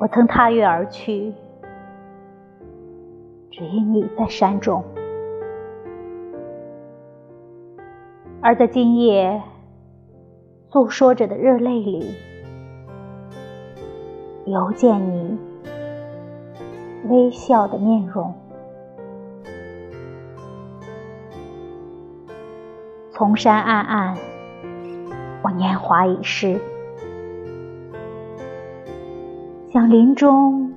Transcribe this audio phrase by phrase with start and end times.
[0.00, 1.34] 我曾踏月而去，
[3.50, 4.82] 只因你在山中。
[8.40, 9.42] 而在今夜
[10.70, 12.14] 诉说着的热泪里，
[14.46, 15.38] 犹见你
[17.10, 18.32] 微笑的面容。
[23.10, 24.16] 从山暗暗，
[25.42, 26.58] 我年华已逝。
[29.72, 30.74] 像林中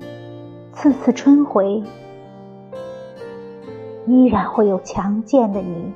[0.72, 1.82] 次次春回，
[4.06, 5.92] 依然会有强健的你，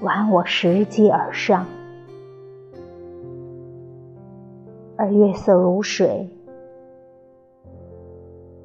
[0.00, 1.66] 挽我拾级而上。
[4.96, 6.30] 而月色如水，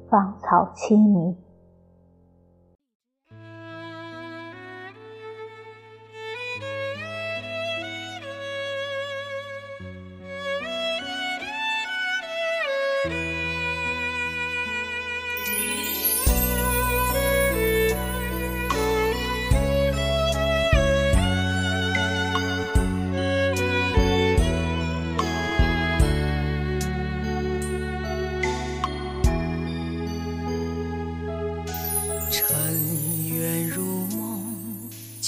[0.08, 1.36] 芳草凄迷。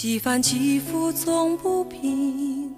[0.00, 2.74] 几番起伏总不平，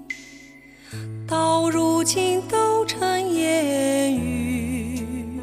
[1.24, 5.38] 到如今都成烟雨。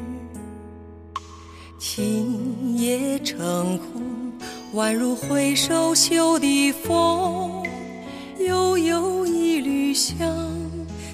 [1.80, 4.04] 情也成空，
[4.76, 7.64] 宛如回首袖的风。
[8.46, 10.18] 悠悠一缕香，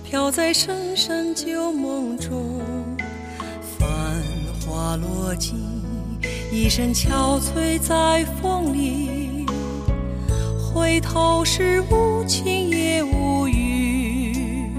[0.04, 2.60] 飘在深深旧梦中。
[3.78, 3.88] 繁
[4.66, 5.60] 花落尽，
[6.52, 9.25] 一身憔悴在风里。
[10.76, 14.70] 回头时，无情也无语。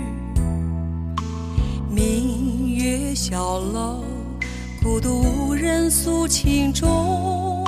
[1.89, 4.05] 明月小楼，
[4.83, 7.65] 孤独无人诉情衷。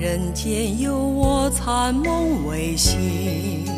[0.00, 3.69] 人间有我残梦未醒。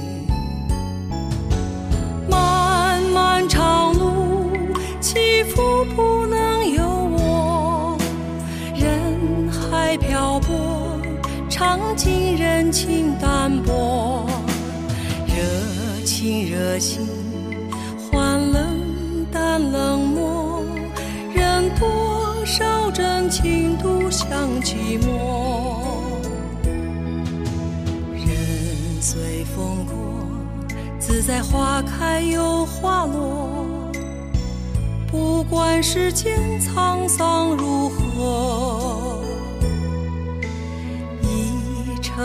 [11.62, 14.26] 尝尽人情淡薄，
[15.28, 17.06] 热情热心
[18.10, 20.64] 换冷淡冷漠，
[21.32, 24.28] 任多少真情独享
[24.60, 25.06] 寂寞。
[28.12, 29.94] 人随风过，
[30.98, 33.92] 自在花开又花落，
[35.06, 39.21] 不管世间沧桑如何。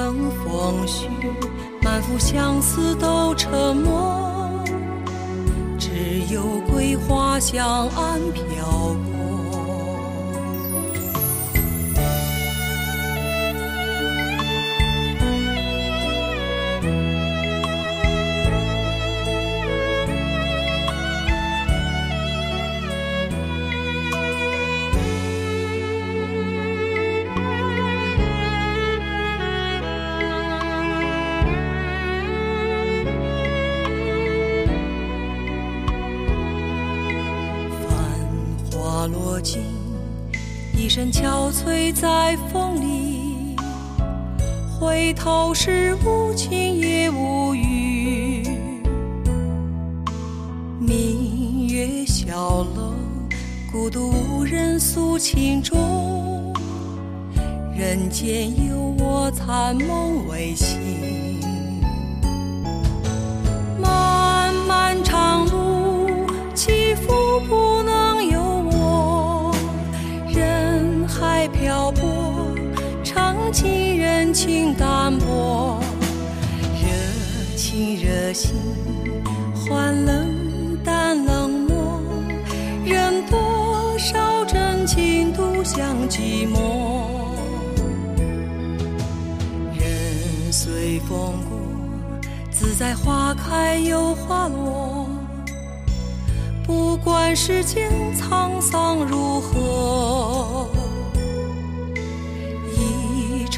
[0.08, 1.10] 等风絮，
[1.82, 4.64] 满腹相思都沉默，
[5.78, 8.64] 只有桂花香暗飘
[9.04, 9.37] 过。
[39.08, 39.62] 落尽，
[40.76, 43.56] 一身憔悴在风里。
[44.80, 48.44] 回头时，无情也无语。
[50.80, 52.94] 明月小楼，
[53.72, 56.54] 孤独无人诉情衷。
[57.76, 61.37] 人间有我残梦未醒。
[71.48, 72.56] 漂泊，
[73.04, 75.80] 尝尽人情淡薄，
[76.74, 78.56] 热情热心
[79.56, 82.02] 换冷淡冷漠，
[82.86, 86.58] 任多少真情独享寂寞。
[89.74, 91.58] 人随风过，
[92.52, 95.08] 自在花开又花落，
[96.66, 100.68] 不管世间沧桑如何。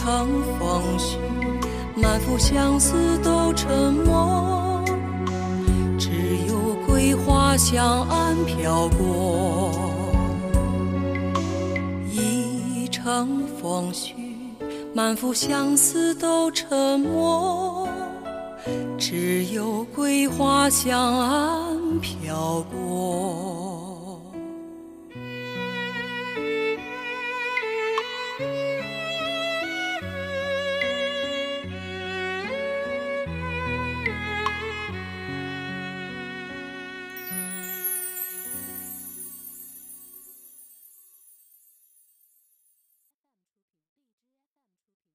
[0.09, 0.27] 乘
[0.57, 1.17] 风絮，
[1.95, 4.83] 满腹相思都沉默，
[6.00, 6.09] 只
[6.47, 9.71] 有桂花香暗飘过。
[12.11, 14.15] 一乘风絮，
[14.95, 17.88] 满腹相思都沉默，
[18.97, 23.28] 只有桂花香暗飘过。